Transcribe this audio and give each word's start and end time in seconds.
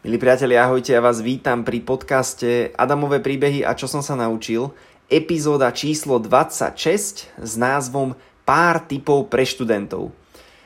Milí 0.00 0.16
priatelia, 0.16 0.64
ahojte, 0.64 0.96
ja 0.96 1.04
vás 1.04 1.20
vítam 1.20 1.60
pri 1.60 1.84
podcaste 1.84 2.72
Adamové 2.72 3.20
príbehy 3.20 3.68
a 3.68 3.76
čo 3.76 3.84
som 3.84 4.00
sa 4.00 4.16
naučil. 4.16 4.72
Epizóda 5.12 5.68
číslo 5.76 6.16
26 6.16 7.28
s 7.36 7.52
názvom 7.60 8.16
Pár 8.48 8.80
typov 8.88 9.28
pre 9.28 9.44
študentov. 9.44 10.08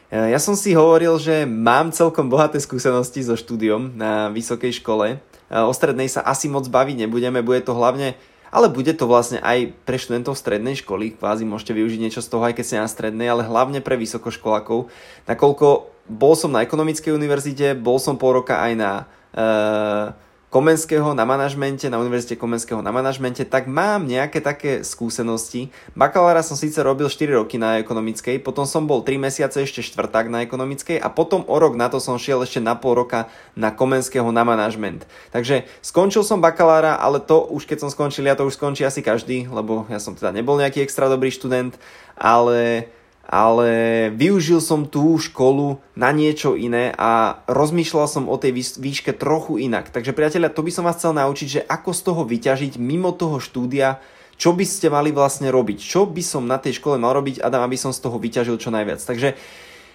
E, 0.06 0.30
ja 0.30 0.38
som 0.38 0.54
si 0.54 0.70
hovoril, 0.70 1.18
že 1.18 1.50
mám 1.50 1.90
celkom 1.90 2.30
bohaté 2.30 2.62
skúsenosti 2.62 3.26
so 3.26 3.34
štúdiom 3.34 3.98
na 3.98 4.30
vysokej 4.30 4.78
škole. 4.78 5.18
E, 5.18 5.56
o 5.66 5.74
strednej 5.74 6.06
sa 6.06 6.22
asi 6.22 6.46
moc 6.46 6.70
baviť 6.70 7.02
nebudeme, 7.02 7.42
bude 7.42 7.66
to 7.66 7.74
hlavne 7.74 8.14
ale 8.54 8.70
bude 8.70 8.94
to 8.94 9.10
vlastne 9.10 9.42
aj 9.42 9.74
pre 9.82 9.98
študentov 9.98 10.38
strednej 10.38 10.78
školy, 10.78 11.18
kvázi 11.18 11.42
môžete 11.42 11.74
využiť 11.74 11.98
niečo 12.06 12.22
z 12.22 12.30
toho, 12.30 12.46
aj 12.46 12.54
keď 12.54 12.64
ste 12.70 12.78
na 12.78 12.86
strednej, 12.86 13.26
ale 13.26 13.42
hlavne 13.42 13.82
pre 13.82 13.98
vysokoškolákov, 13.98 14.86
nakoľko 15.26 15.93
bol 16.08 16.36
som 16.36 16.52
na 16.52 16.60
ekonomickej 16.60 17.12
univerzite, 17.16 17.66
bol 17.78 17.96
som 17.96 18.20
pol 18.20 18.44
roka 18.44 18.60
aj 18.60 18.72
na 18.76 18.90
uh, 19.34 20.12
Komenského 20.54 21.18
na 21.18 21.26
manažmente, 21.26 21.90
na 21.90 21.98
Univerzite 21.98 22.38
Komenského 22.38 22.78
na 22.78 22.94
manažmente, 22.94 23.42
tak 23.42 23.66
mám 23.66 24.06
nejaké 24.06 24.38
také 24.38 24.86
skúsenosti. 24.86 25.74
Bakalára 25.98 26.46
som 26.46 26.54
síce 26.54 26.78
robil 26.78 27.10
4 27.10 27.42
roky 27.42 27.58
na 27.58 27.82
ekonomickej, 27.82 28.38
potom 28.38 28.62
som 28.62 28.86
bol 28.86 29.02
3 29.02 29.18
mesiace 29.18 29.66
ešte 29.66 29.82
štvrták 29.82 30.30
na 30.30 30.46
ekonomickej 30.46 31.02
a 31.02 31.10
potom 31.10 31.42
o 31.50 31.58
rok 31.58 31.74
na 31.74 31.90
to 31.90 31.98
som 31.98 32.22
šiel 32.22 32.46
ešte 32.46 32.62
na 32.62 32.78
pol 32.78 32.94
roka 32.94 33.26
na 33.58 33.74
Komenského 33.74 34.30
na 34.30 34.46
manažment. 34.46 35.02
Takže 35.34 35.66
skončil 35.82 36.22
som 36.22 36.38
bakalára, 36.38 37.02
ale 37.02 37.18
to 37.18 37.42
už 37.50 37.66
keď 37.66 37.82
som 37.82 37.90
skončil, 37.90 38.22
ja 38.22 38.38
to 38.38 38.46
už 38.46 38.54
skončí 38.54 38.86
asi 38.86 39.02
každý, 39.02 39.50
lebo 39.50 39.90
ja 39.90 39.98
som 39.98 40.14
teda 40.14 40.30
nebol 40.30 40.54
nejaký 40.54 40.86
extra 40.86 41.10
dobrý 41.10 41.34
študent, 41.34 41.74
ale 42.14 42.93
ale 43.24 44.08
využil 44.12 44.60
som 44.60 44.84
tú 44.84 45.16
školu 45.16 45.80
na 45.96 46.12
niečo 46.12 46.54
iné 46.54 46.92
a 46.94 47.42
rozmýšľal 47.48 48.06
som 48.06 48.24
o 48.28 48.36
tej 48.36 48.54
výške 48.76 49.16
trochu 49.16 49.58
inak. 49.64 49.88
Takže 49.88 50.12
priatelia, 50.12 50.52
to 50.52 50.64
by 50.64 50.70
som 50.70 50.84
vás 50.84 51.00
chcel 51.00 51.16
naučiť, 51.16 51.48
že 51.48 51.60
ako 51.64 51.90
z 51.96 52.00
toho 52.04 52.22
vyťažiť 52.28 52.72
mimo 52.76 53.10
toho 53.16 53.40
štúdia, 53.40 53.98
čo 54.36 54.52
by 54.52 54.66
ste 54.66 54.90
mali 54.90 55.14
vlastne 55.14 55.48
robiť, 55.48 55.78
čo 55.78 56.04
by 56.04 56.22
som 56.22 56.44
na 56.44 56.58
tej 56.58 56.82
škole 56.82 56.98
mal 57.00 57.14
robiť, 57.14 57.40
Adam, 57.40 57.64
aby 57.64 57.78
som 57.78 57.94
z 57.94 58.02
toho 58.02 58.18
vyťažil 58.20 58.60
čo 58.60 58.74
najviac. 58.74 59.00
Takže 59.00 59.32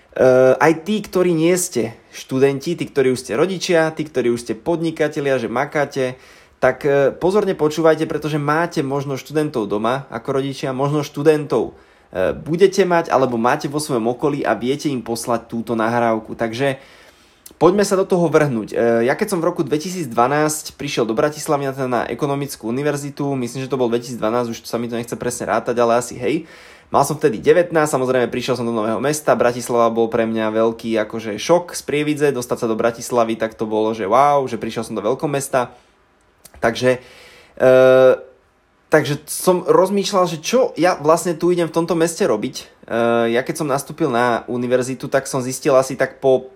Uh, 0.09 0.57
aj 0.57 0.89
tí, 0.89 1.05
ktorí 1.05 1.37
nie 1.37 1.53
ste 1.53 1.93
študenti, 2.09 2.73
tí, 2.73 2.89
ktorí 2.89 3.13
už 3.13 3.29
ste 3.29 3.37
rodičia, 3.37 3.93
tí, 3.93 4.09
ktorí 4.09 4.33
už 4.33 4.41
ste 4.41 4.53
podnikatelia, 4.57 5.37
že 5.37 5.53
makáte, 5.53 6.17
tak 6.57 6.81
uh, 6.81 7.13
pozorne 7.13 7.53
počúvajte, 7.53 8.09
pretože 8.09 8.41
máte 8.41 8.81
možno 8.81 9.21
študentov 9.21 9.69
doma 9.69 10.09
ako 10.09 10.41
rodičia, 10.41 10.73
možno 10.73 11.05
študentov 11.05 11.77
budete 12.41 12.81
mať 12.89 13.13
alebo 13.13 13.37
máte 13.37 13.69
vo 13.69 13.77
svojom 13.77 14.09
okolí 14.09 14.41
a 14.41 14.57
viete 14.57 14.89
im 14.89 15.05
poslať 15.05 15.45
túto 15.45 15.77
nahrávku. 15.77 16.33
Takže 16.33 16.81
poďme 17.61 17.85
sa 17.85 17.93
do 17.93 18.05
toho 18.07 18.25
vrhnúť. 18.25 18.69
E, 18.73 18.75
ja 19.05 19.13
keď 19.13 19.37
som 19.37 19.39
v 19.43 19.49
roku 19.53 19.61
2012 19.61 20.09
prišiel 20.73 21.05
do 21.05 21.13
Bratislavy 21.13 21.69
na 21.85 22.09
ekonomickú 22.09 22.65
univerzitu, 22.65 23.37
myslím, 23.37 23.61
že 23.65 23.69
to 23.69 23.77
bol 23.77 23.91
2012, 23.93 24.53
už 24.53 24.57
sa 24.65 24.81
mi 24.81 24.89
to 24.89 24.97
nechce 24.97 25.13
presne 25.19 25.49
rátať, 25.49 25.75
ale 25.77 26.01
asi 26.01 26.17
hej. 26.17 26.49
Mal 26.89 27.05
som 27.05 27.21
vtedy 27.21 27.37
19, 27.37 27.69
samozrejme 27.69 28.33
prišiel 28.33 28.57
som 28.57 28.65
do 28.65 28.73
nového 28.73 28.97
mesta, 28.97 29.37
Bratislava 29.37 29.93
bol 29.93 30.09
pre 30.09 30.25
mňa 30.25 30.49
veľký 30.49 30.97
akože 31.05 31.37
šok 31.37 31.77
z 31.77 31.81
Prievidze, 31.85 32.33
dostať 32.33 32.65
sa 32.65 32.67
do 32.67 32.73
Bratislavy, 32.73 33.37
tak 33.37 33.53
to 33.53 33.69
bolo, 33.69 33.93
že 33.93 34.09
wow, 34.09 34.41
že 34.49 34.57
prišiel 34.57 34.81
som 34.81 34.97
do 34.97 35.05
veľkomesta. 35.05 35.69
Takže 36.57 36.97
e, 36.97 36.99
Takže 38.89 39.21
som 39.29 39.61
rozmýšľal, 39.69 40.25
že 40.25 40.41
čo 40.41 40.73
ja 40.73 40.97
vlastne 40.97 41.37
tu 41.37 41.53
idem 41.53 41.69
v 41.69 41.75
tomto 41.77 41.93
meste 41.93 42.25
robiť. 42.25 42.65
Uh, 42.89 43.29
ja 43.29 43.45
keď 43.45 43.61
som 43.61 43.69
nastúpil 43.69 44.09
na 44.09 44.41
univerzitu, 44.49 45.05
tak 45.05 45.29
som 45.29 45.45
zistil 45.45 45.77
asi 45.77 45.93
tak 45.93 46.17
po, 46.17 46.49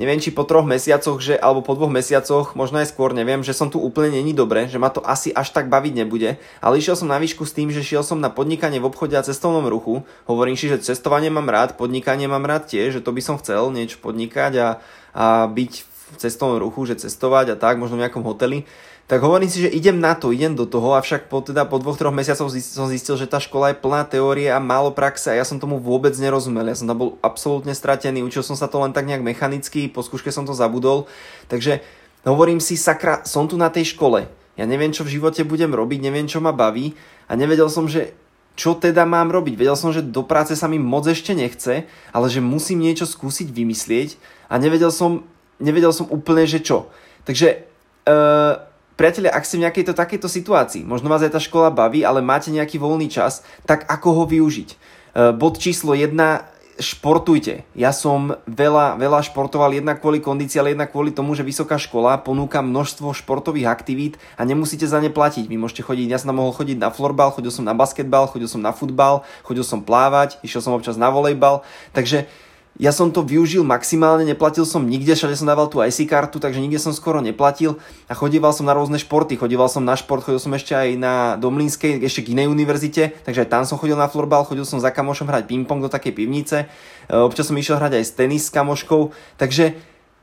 neviem 0.00 0.16
či 0.16 0.32
po 0.32 0.48
troch 0.48 0.64
mesiacoch, 0.64 1.20
že, 1.20 1.36
alebo 1.36 1.60
po 1.60 1.76
dvoch 1.76 1.92
mesiacoch, 1.92 2.56
možno 2.56 2.80
aj 2.80 2.88
skôr, 2.88 3.12
neviem, 3.12 3.44
že 3.44 3.52
som 3.52 3.68
tu 3.68 3.76
úplne 3.84 4.16
není 4.16 4.32
dobre, 4.32 4.64
že 4.64 4.80
ma 4.80 4.88
to 4.88 5.04
asi 5.04 5.28
až 5.28 5.52
tak 5.52 5.68
baviť 5.68 5.92
nebude. 5.92 6.40
Ale 6.64 6.80
išiel 6.80 6.96
som 6.96 7.12
na 7.12 7.20
výšku 7.20 7.44
s 7.44 7.52
tým, 7.52 7.68
že 7.68 7.84
šiel 7.84 8.00
som 8.00 8.16
na 8.16 8.32
podnikanie 8.32 8.80
v 8.80 8.88
obchode 8.88 9.12
a 9.12 9.20
cestovnom 9.20 9.68
ruchu. 9.68 10.08
Hovorím 10.24 10.56
si, 10.56 10.72
že 10.72 10.80
cestovanie 10.80 11.28
mám 11.28 11.52
rád, 11.52 11.76
podnikanie 11.76 12.32
mám 12.32 12.48
rád 12.48 12.64
tiež, 12.64 12.96
že 12.96 13.04
to 13.04 13.12
by 13.12 13.20
som 13.20 13.36
chcel 13.36 13.68
niečo 13.76 14.00
podnikať 14.00 14.52
a, 14.56 14.68
a 15.12 15.44
byť 15.52 15.72
v 15.84 16.14
cestovnom 16.16 16.56
ruchu, 16.64 16.88
že 16.88 17.04
cestovať 17.04 17.52
a 17.52 17.56
tak, 17.60 17.76
možno 17.76 18.00
v 18.00 18.08
nejakom 18.08 18.24
hoteli 18.24 18.64
tak 19.08 19.24
hovorím 19.24 19.48
si, 19.48 19.64
že 19.64 19.72
idem 19.72 19.96
na 19.96 20.12
to, 20.12 20.36
idem 20.36 20.52
do 20.52 20.68
toho, 20.68 20.92
avšak 20.92 21.32
po, 21.32 21.40
teda 21.40 21.64
po 21.64 21.80
dvoch, 21.80 21.96
troch 21.96 22.12
mesiacoch 22.12 22.52
som 22.52 22.92
zistil, 22.92 23.16
že 23.16 23.24
tá 23.24 23.40
škola 23.40 23.72
je 23.72 23.80
plná 23.80 24.04
teórie 24.04 24.52
a 24.52 24.60
málo 24.60 24.92
praxe 24.92 25.32
a 25.32 25.38
ja 25.40 25.48
som 25.48 25.56
tomu 25.56 25.80
vôbec 25.80 26.12
nerozumel. 26.20 26.68
Ja 26.68 26.76
som 26.76 26.84
tam 26.84 27.00
bol 27.00 27.10
absolútne 27.24 27.72
stratený, 27.72 28.20
učil 28.20 28.44
som 28.44 28.52
sa 28.52 28.68
to 28.68 28.76
len 28.84 28.92
tak 28.92 29.08
nejak 29.08 29.24
mechanicky, 29.24 29.88
po 29.88 30.04
skúške 30.04 30.28
som 30.28 30.44
to 30.44 30.52
zabudol, 30.52 31.08
takže 31.48 31.80
hovorím 32.28 32.60
si, 32.60 32.76
sakra, 32.76 33.24
som 33.24 33.48
tu 33.48 33.56
na 33.56 33.72
tej 33.72 33.96
škole. 33.96 34.28
Ja 34.60 34.68
neviem, 34.68 34.92
čo 34.92 35.08
v 35.08 35.16
živote 35.16 35.40
budem 35.40 35.72
robiť, 35.72 36.04
neviem, 36.04 36.28
čo 36.28 36.44
ma 36.44 36.52
baví 36.52 36.92
a 37.24 37.32
nevedel 37.32 37.72
som, 37.72 37.88
že 37.88 38.12
čo 38.60 38.76
teda 38.76 39.08
mám 39.08 39.32
robiť. 39.32 39.56
Vedel 39.56 39.78
som, 39.78 39.88
že 39.88 40.04
do 40.04 40.20
práce 40.20 40.52
sa 40.52 40.68
mi 40.68 40.76
moc 40.76 41.08
ešte 41.08 41.32
nechce, 41.32 41.88
ale 42.12 42.26
že 42.28 42.44
musím 42.44 42.84
niečo 42.84 43.08
skúsiť 43.08 43.48
vymyslieť 43.54 44.20
a 44.52 44.60
nevedel 44.60 44.92
som, 44.92 45.24
nevedel 45.62 45.96
som 45.96 46.10
úplne, 46.12 46.44
že 46.44 46.60
čo. 46.60 46.92
Takže 47.22 47.64
uh, 48.04 48.67
Priatelia, 48.98 49.30
ak 49.30 49.46
ste 49.46 49.62
v 49.62 49.70
nejakejto 49.70 49.94
takejto 49.94 50.26
situácii, 50.26 50.82
možno 50.82 51.06
vás 51.06 51.22
aj 51.22 51.30
tá 51.30 51.38
škola 51.38 51.70
baví, 51.70 52.02
ale 52.02 52.18
máte 52.18 52.50
nejaký 52.50 52.82
voľný 52.82 53.06
čas, 53.06 53.46
tak 53.62 53.86
ako 53.86 54.08
ho 54.10 54.24
využiť? 54.26 54.74
E, 54.74 54.76
bod 55.38 55.54
číslo 55.62 55.94
1, 55.94 56.18
športujte. 56.82 57.62
Ja 57.78 57.94
som 57.94 58.34
veľa, 58.50 58.98
veľa 58.98 59.22
športoval 59.22 59.78
jednak 59.78 60.02
kvôli 60.02 60.18
kondícii, 60.18 60.58
ale 60.58 60.74
jednak 60.74 60.90
kvôli 60.90 61.14
tomu, 61.14 61.38
že 61.38 61.46
vysoká 61.46 61.78
škola 61.78 62.18
ponúka 62.18 62.58
množstvo 62.58 63.14
športových 63.14 63.70
aktivít 63.70 64.18
a 64.34 64.42
nemusíte 64.42 64.90
za 64.90 64.98
ne 64.98 65.14
platiť. 65.14 65.46
Vy 65.46 65.54
môžete 65.62 65.86
chodiť, 65.86 66.10
ja 66.10 66.18
som 66.18 66.34
mohol 66.34 66.50
chodiť 66.50 66.82
na 66.82 66.90
florbal, 66.90 67.30
chodil 67.30 67.54
som 67.54 67.62
na 67.62 67.78
basketbal, 67.78 68.26
chodil 68.26 68.50
som 68.50 68.58
na 68.58 68.74
futbal, 68.74 69.22
chodil 69.46 69.62
som 69.62 69.78
plávať, 69.78 70.42
išiel 70.42 70.58
som 70.58 70.74
občas 70.74 70.98
na 70.98 71.06
volejbal, 71.14 71.62
takže 71.94 72.26
ja 72.78 72.94
som 72.94 73.10
to 73.10 73.26
využil 73.26 73.66
maximálne, 73.66 74.22
neplatil 74.22 74.62
som 74.62 74.86
nikde, 74.86 75.18
všade 75.18 75.34
som 75.34 75.50
dával 75.50 75.66
tú 75.66 75.82
IC 75.82 76.06
kartu, 76.06 76.38
takže 76.38 76.62
nikde 76.62 76.78
som 76.78 76.94
skoro 76.94 77.18
neplatil. 77.18 77.82
A 78.06 78.14
chodíval 78.14 78.54
som 78.54 78.62
na 78.62 78.72
rôzne 78.72 79.02
športy, 79.02 79.34
chodíval 79.34 79.66
som 79.66 79.82
na 79.82 79.98
šport, 79.98 80.22
chodil 80.22 80.38
som 80.38 80.54
ešte 80.54 80.78
aj 80.78 80.88
na 80.94 81.34
Domlínskej, 81.42 81.98
ešte 82.06 82.22
k 82.22 82.38
inej 82.38 82.46
univerzite, 82.46 83.18
takže 83.26 83.42
aj 83.44 83.50
tam 83.50 83.62
som 83.66 83.82
chodil 83.82 83.98
na 83.98 84.06
florbal, 84.06 84.46
chodil 84.46 84.62
som 84.62 84.78
za 84.78 84.94
kamošom 84.94 85.26
hrať 85.26 85.50
ping-pong 85.50 85.82
do 85.82 85.90
takej 85.90 86.14
pivnice, 86.14 86.56
e, 86.64 87.18
občas 87.18 87.50
som 87.50 87.58
išiel 87.58 87.82
hrať 87.82 87.98
aj 87.98 88.04
s 88.06 88.12
tenis 88.14 88.46
s 88.46 88.54
kamoškou, 88.54 89.10
takže 89.42 89.74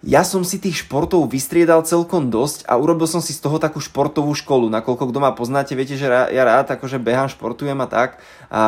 ja 0.04 0.22
som 0.22 0.44
si 0.46 0.62
tých 0.62 0.86
športov 0.86 1.32
vystriedal 1.32 1.82
celkom 1.82 2.28
dosť 2.30 2.68
a 2.70 2.78
urobil 2.78 3.10
som 3.10 3.24
si 3.24 3.34
z 3.34 3.42
toho 3.42 3.58
takú 3.58 3.82
športovú 3.82 4.36
školu. 4.36 4.70
Nakoľko 4.70 5.10
kto 5.10 5.20
ma 5.24 5.34
poznáte, 5.34 5.74
viete, 5.74 5.98
že 5.98 6.06
ja 6.06 6.44
rád 6.46 6.76
akože 6.76 7.02
behám, 7.02 7.32
športujem 7.32 7.80
a 7.82 7.88
tak 7.90 8.22
a 8.52 8.62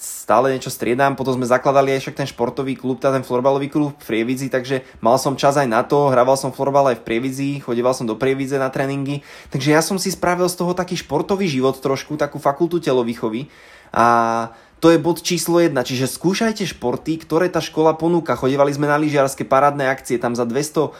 stále 0.00 0.56
niečo 0.56 0.74
striedam. 0.74 1.14
Potom 1.14 1.38
sme 1.38 1.46
zakladali 1.46 1.94
aj 1.94 2.08
však 2.08 2.18
ten 2.18 2.26
športový 2.26 2.74
klub, 2.74 2.98
ten 2.98 3.22
florbalový 3.22 3.70
klub 3.70 3.94
v 4.02 4.02
Prievidzi, 4.02 4.50
takže 4.50 4.82
mal 4.98 5.20
som 5.20 5.38
čas 5.38 5.54
aj 5.60 5.68
na 5.70 5.86
to, 5.86 6.10
hrával 6.10 6.34
som 6.34 6.50
florbal 6.50 6.90
aj 6.90 7.04
v 7.04 7.06
Prievidzi, 7.06 7.62
chodíval 7.62 7.94
som 7.94 8.08
do 8.08 8.18
Prievidze 8.18 8.58
na 8.58 8.72
tréningy. 8.72 9.22
Takže 9.54 9.70
ja 9.70 9.84
som 9.84 10.00
si 10.00 10.10
spravil 10.10 10.50
z 10.50 10.58
toho 10.58 10.74
taký 10.74 10.98
športový 10.98 11.46
život 11.46 11.78
trošku, 11.78 12.18
takú 12.18 12.42
fakultu 12.42 12.82
telovýchovy 12.82 13.46
a 13.94 14.50
to 14.82 14.92
je 14.92 15.00
bod 15.00 15.24
číslo 15.24 15.62
1, 15.62 15.72
čiže 15.72 16.10
skúšajte 16.10 16.68
športy, 16.68 17.16
ktoré 17.24 17.48
tá 17.48 17.64
škola 17.64 17.96
ponúka. 17.96 18.36
Chodívali 18.36 18.68
sme 18.68 18.84
na 18.84 19.00
lyžiarske 19.00 19.46
parádne 19.48 19.88
akcie, 19.88 20.20
tam 20.20 20.36
za 20.36 20.44
260 20.44 20.92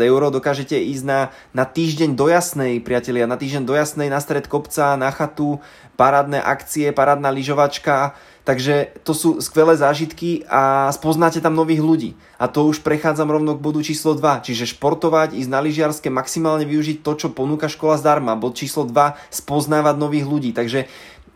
eur 0.00 0.20
dokážete 0.32 0.80
ísť 0.80 1.04
na, 1.04 1.20
na 1.52 1.68
týždeň 1.68 2.16
do 2.16 2.32
jasnej, 2.32 2.80
priatelia, 2.80 3.28
na 3.28 3.36
týždeň 3.36 3.68
do 3.68 3.76
jasnej, 3.76 4.08
na 4.08 4.24
stred 4.24 4.48
kopca, 4.48 4.96
na 4.96 5.12
chatu, 5.12 5.60
parádne 6.00 6.40
akcie, 6.40 6.96
parádna 6.96 7.28
lyžovačka, 7.28 8.16
takže 8.48 8.96
to 9.04 9.12
sú 9.12 9.28
skvelé 9.44 9.76
zážitky 9.76 10.48
a 10.48 10.88
spoznáte 10.96 11.44
tam 11.44 11.52
nových 11.52 11.84
ľudí. 11.84 12.10
A 12.40 12.48
to 12.48 12.64
už 12.64 12.80
prechádzam 12.80 13.28
rovno 13.28 13.52
k 13.52 13.60
bodu 13.60 13.84
číslo 13.84 14.16
2, 14.16 14.48
čiže 14.48 14.72
športovať, 14.72 15.36
ísť 15.36 15.50
na 15.52 15.60
lyžiarske, 15.60 16.08
maximálne 16.08 16.64
využiť 16.64 17.04
to, 17.04 17.12
čo 17.20 17.28
ponúka 17.36 17.68
škola 17.68 18.00
zdarma. 18.00 18.32
Bod 18.40 18.56
číslo 18.56 18.88
2, 18.88 19.12
spoznávať 19.28 20.00
nových 20.00 20.24
ľudí. 20.24 20.50
Takže 20.56 20.88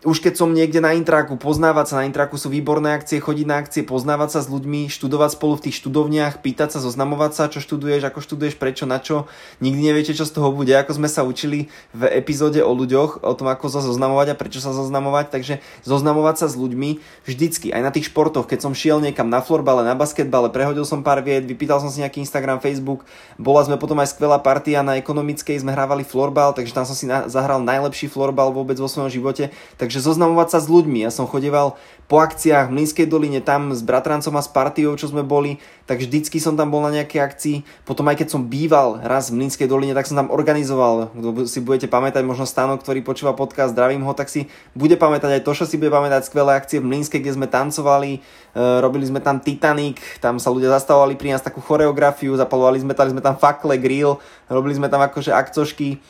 už 0.04 0.20
keď 0.20 0.36
som 0.36 0.52
niekde 0.52 0.84
na 0.84 0.92
intraku, 0.92 1.40
poznávať 1.40 1.86
sa 1.88 1.94
na 2.00 2.04
intraku 2.04 2.36
sú 2.36 2.52
výborné 2.52 2.92
akcie, 2.92 3.18
chodiť 3.18 3.46
na 3.48 3.56
akcie, 3.64 3.82
poznávať 3.82 4.36
sa 4.36 4.40
s 4.44 4.52
ľuďmi, 4.52 4.92
študovať 4.92 5.40
spolu 5.40 5.56
v 5.56 5.64
tých 5.68 5.80
študovniach, 5.80 6.44
pýtať 6.44 6.76
sa, 6.76 6.78
zoznamovať 6.84 7.32
sa, 7.32 7.44
čo 7.48 7.64
študuješ, 7.64 8.04
ako 8.04 8.20
študuješ, 8.20 8.54
prečo, 8.60 8.84
na 8.84 9.00
čo. 9.00 9.24
Nikdy 9.64 9.80
neviete, 9.80 10.12
čo 10.12 10.28
z 10.28 10.36
toho 10.36 10.52
bude, 10.52 10.70
ako 10.76 10.92
sme 11.00 11.08
sa 11.08 11.24
učili 11.24 11.72
v 11.96 12.02
epizóde 12.12 12.60
o 12.60 12.72
ľuďoch, 12.76 13.24
o 13.24 13.32
tom, 13.32 13.48
ako 13.48 13.72
sa 13.72 13.80
zoznamovať 13.80 14.32
a 14.32 14.38
prečo 14.38 14.60
sa 14.60 14.76
zoznamovať. 14.76 15.32
Takže 15.32 15.54
zoznamovať 15.88 16.36
sa 16.44 16.46
s 16.52 16.54
ľuďmi 16.60 17.00
vždycky, 17.24 17.72
aj 17.72 17.82
na 17.82 17.90
tých 17.90 18.12
športoch, 18.12 18.44
keď 18.44 18.60
som 18.60 18.76
šiel 18.76 19.00
niekam 19.00 19.32
na 19.32 19.40
florbale, 19.40 19.82
na 19.82 19.96
basketbale, 19.96 20.52
prehodil 20.52 20.84
som 20.84 21.00
pár 21.00 21.24
vied, 21.24 21.48
vypýtal 21.48 21.80
som 21.80 21.88
si 21.88 22.04
nejaký 22.04 22.20
Instagram, 22.20 22.60
Facebook, 22.60 23.08
bola 23.40 23.64
sme 23.64 23.80
potom 23.80 23.96
aj 23.98 24.12
skvelá 24.12 24.36
partia 24.38 24.84
na 24.84 25.00
ekonomickej, 25.00 25.64
sme 25.64 25.72
hrávali 25.72 26.04
florbal, 26.04 26.52
takže 26.52 26.76
tam 26.76 26.84
som 26.84 26.94
si 26.94 27.08
na, 27.08 27.26
zahral 27.26 27.64
najlepší 27.64 28.12
florbal 28.12 28.52
vôbec 28.52 28.76
vo 28.76 28.86
svojom 28.86 29.08
živote. 29.08 29.48
Takže 29.80 29.93
Takže 29.94 30.10
zoznamovať 30.10 30.48
sa 30.50 30.58
s 30.58 30.66
ľuďmi. 30.66 31.06
Ja 31.06 31.14
som 31.14 31.30
chodeval 31.30 31.78
po 32.10 32.18
akciách 32.18 32.66
v 32.66 32.82
Mlínskej 32.82 33.06
doline, 33.06 33.38
tam 33.38 33.70
s 33.70 33.78
bratrancom 33.78 34.34
a 34.34 34.42
s 34.42 34.50
partiou, 34.50 34.90
čo 34.98 35.06
sme 35.06 35.22
boli, 35.22 35.62
tak 35.86 36.02
vždycky 36.02 36.42
som 36.42 36.58
tam 36.58 36.74
bol 36.74 36.82
na 36.82 36.90
nejakej 36.90 37.22
akcii. 37.22 37.56
Potom 37.86 38.02
aj 38.10 38.18
keď 38.18 38.34
som 38.34 38.50
býval 38.50 38.98
raz 39.06 39.30
v 39.30 39.38
Mlínskej 39.38 39.70
doline, 39.70 39.94
tak 39.94 40.10
som 40.10 40.18
tam 40.18 40.34
organizoval. 40.34 41.14
Kto 41.14 41.46
si 41.46 41.62
budete 41.62 41.86
pamätať, 41.86 42.26
možno 42.26 42.42
Stánok, 42.42 42.82
ktorý 42.82 43.06
počúva 43.06 43.38
podcast, 43.38 43.70
zdravím 43.70 44.02
ho, 44.02 44.10
tak 44.18 44.26
si 44.34 44.50
bude 44.74 44.98
pamätať 44.98 45.38
aj 45.38 45.42
to, 45.46 45.62
čo 45.62 45.62
si 45.62 45.78
bude 45.78 45.94
pamätať 45.94 46.26
skvelé 46.26 46.58
akcie 46.58 46.82
v 46.82 46.90
Mlínskej, 46.90 47.22
kde 47.22 47.38
sme 47.38 47.46
tancovali, 47.46 48.18
e, 48.18 48.60
robili 48.82 49.06
sme 49.06 49.22
tam 49.22 49.38
Titanic, 49.38 50.02
tam 50.18 50.42
sa 50.42 50.50
ľudia 50.50 50.74
zastavovali 50.74 51.14
pri 51.14 51.38
nás 51.38 51.46
takú 51.46 51.62
choreografiu, 51.62 52.34
zapalovali 52.34 52.82
sme, 52.82 52.98
tali 52.98 53.14
sme 53.14 53.22
tam 53.22 53.38
fakle, 53.38 53.78
grill, 53.78 54.18
robili 54.50 54.74
sme 54.74 54.90
tam 54.90 55.06
akože 55.06 55.30
akcošky. 55.30 56.02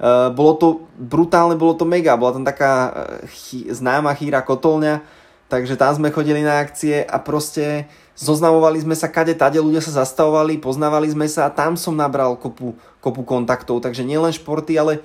Uh, 0.00 0.32
bolo 0.34 0.52
to 0.58 0.68
brutálne, 0.98 1.54
bolo 1.54 1.76
to 1.78 1.86
mega, 1.86 2.18
bola 2.18 2.34
tam 2.34 2.44
taká 2.44 2.72
uh, 2.72 2.92
chy, 3.28 3.70
známa 3.70 4.12
chýra 4.18 4.42
kotolňa, 4.42 5.04
takže 5.46 5.78
tam 5.78 5.92
sme 5.94 6.14
chodili 6.14 6.42
na 6.42 6.58
akcie 6.58 7.04
a 7.06 7.16
proste 7.22 7.86
zoznamovali 8.16 8.82
sme 8.82 8.96
sa 8.98 9.08
kade 9.08 9.32
tade, 9.36 9.62
ľudia 9.62 9.80
sa 9.80 10.04
zastavovali, 10.04 10.60
poznávali 10.60 11.08
sme 11.08 11.28
sa 11.28 11.48
a 11.48 11.54
tam 11.54 11.78
som 11.78 11.96
nabral 11.96 12.36
kopu, 12.36 12.76
kopu 13.00 13.22
kontaktov, 13.24 13.80
takže 13.80 14.04
nielen 14.04 14.34
športy, 14.34 14.76
ale 14.76 15.04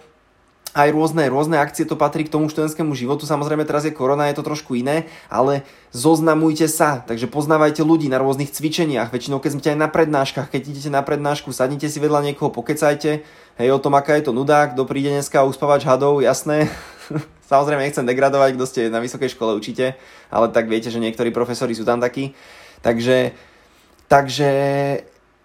aj 0.78 0.94
rôzne, 0.94 1.26
rôzne 1.26 1.58
akcie, 1.58 1.90
to 1.90 1.98
patrí 1.98 2.22
k 2.22 2.30
tomu 2.30 2.46
študentskému 2.54 2.94
životu. 2.94 3.26
Samozrejme, 3.26 3.66
teraz 3.66 3.90
je 3.90 3.98
korona, 3.98 4.30
je 4.30 4.38
to 4.38 4.46
trošku 4.46 4.78
iné, 4.78 5.10
ale 5.26 5.66
zoznamujte 5.90 6.70
sa, 6.70 7.02
takže 7.02 7.26
poznávajte 7.26 7.82
ľudí 7.82 8.06
na 8.14 8.22
rôznych 8.22 8.54
cvičeniach. 8.54 9.10
Väčšinou, 9.10 9.42
keď 9.42 9.58
ste 9.58 9.74
aj 9.74 9.80
na 9.82 9.90
prednáškach, 9.90 10.54
keď 10.54 10.62
idete 10.70 10.94
na 10.94 11.02
prednášku, 11.02 11.50
sadnite 11.50 11.90
si 11.90 11.98
vedľa 11.98 12.30
niekoho, 12.30 12.54
pokecajte, 12.54 13.26
hej, 13.58 13.70
o 13.74 13.82
tom, 13.82 13.98
aká 13.98 14.22
je 14.22 14.30
to 14.30 14.38
nudák, 14.38 14.78
kto 14.78 14.86
príde 14.86 15.10
dneska 15.10 15.42
uspávať 15.42 15.90
hadov, 15.90 16.22
jasné. 16.22 16.70
Samozrejme, 17.50 17.82
nechcem 17.82 18.06
degradovať, 18.06 18.54
kto 18.54 18.66
ste 18.70 18.82
na 18.94 19.02
vysokej 19.02 19.34
škole 19.34 19.58
učíte, 19.58 19.98
ale 20.30 20.54
tak 20.54 20.70
viete, 20.70 20.94
že 20.94 21.02
niektorí 21.02 21.34
profesori 21.34 21.74
sú 21.74 21.82
tam 21.82 21.98
takí. 21.98 22.38
Takže, 22.86 23.34
takže 24.06 24.50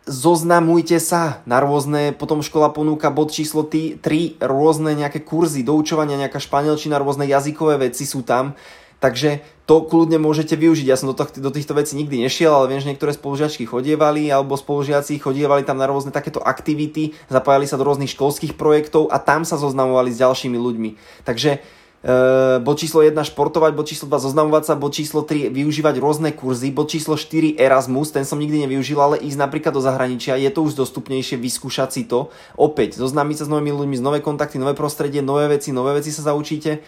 zoznamujte 0.07 0.99
sa 0.99 1.43
na 1.47 1.63
rôzne, 1.63 2.11
potom 2.15 2.43
škola 2.43 2.75
ponúka 2.75 3.11
bod 3.15 3.31
číslo 3.31 3.63
3, 3.63 4.03
rôzne 4.43 4.99
nejaké 4.99 5.23
kurzy, 5.23 5.63
doučovania, 5.63 6.19
nejaká 6.19 6.43
španielčina, 6.43 6.99
rôzne 6.99 7.27
jazykové 7.31 7.79
veci 7.79 8.03
sú 8.03 8.27
tam. 8.27 8.59
Takže 9.03 9.43
to 9.67 9.83
kľudne 9.83 10.23
môžete 10.23 10.55
využiť. 10.55 10.87
Ja 10.87 10.95
som 10.95 11.11
do, 11.11 11.19
tohto, 11.19 11.43
do 11.43 11.51
týchto 11.51 11.75
vecí 11.75 11.99
nikdy 11.99 12.23
nešiel, 12.23 12.55
ale 12.55 12.71
viem, 12.71 12.79
že 12.79 12.87
niektoré 12.87 13.11
spolužiačky 13.11 13.67
chodievali 13.67 14.31
alebo 14.31 14.55
spolužiaci 14.55 15.19
chodievali 15.19 15.67
tam 15.67 15.83
na 15.83 15.91
rôzne 15.91 16.15
takéto 16.15 16.39
aktivity, 16.39 17.11
zapájali 17.27 17.67
sa 17.67 17.75
do 17.75 17.83
rôznych 17.83 18.15
školských 18.15 18.55
projektov 18.55 19.11
a 19.11 19.19
tam 19.19 19.43
sa 19.43 19.59
zoznamovali 19.59 20.15
s 20.15 20.23
ďalšími 20.23 20.55
ľuďmi. 20.55 20.91
Takže 21.27 21.82
bod 22.67 22.83
číslo 22.83 22.99
1 22.99 23.15
športovať, 23.15 23.79
bod 23.79 23.87
číslo 23.87 24.11
2 24.11 24.27
zoznamovať 24.27 24.63
sa, 24.67 24.75
bod 24.75 24.91
číslo 24.91 25.23
3 25.23 25.55
využívať 25.55 26.03
rôzne 26.03 26.35
kurzy, 26.35 26.75
bod 26.75 26.91
číslo 26.91 27.15
4 27.15 27.55
Erasmus, 27.55 28.11
ten 28.11 28.27
som 28.27 28.43
nikdy 28.43 28.67
nevyužil, 28.67 28.99
ale 28.99 29.23
ísť 29.23 29.39
napríklad 29.39 29.71
do 29.71 29.79
zahraničia, 29.79 30.35
je 30.35 30.51
to 30.51 30.67
už 30.67 30.75
dostupnejšie, 30.75 31.39
vyskúšať 31.39 31.89
si 31.95 32.03
to. 32.11 32.35
Opäť, 32.59 32.99
zoznámiť 32.99 33.37
sa 33.39 33.45
s 33.47 33.53
novými 33.55 33.71
ľuďmi, 33.71 34.03
nové 34.03 34.19
kontakty, 34.19 34.59
nové 34.59 34.75
prostredie, 34.75 35.23
nové 35.23 35.47
veci, 35.47 35.71
nové 35.71 35.95
veci 35.95 36.11
sa 36.11 36.35
zaučíte. 36.35 36.83